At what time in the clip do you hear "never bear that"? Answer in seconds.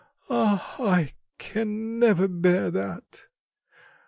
1.99-3.27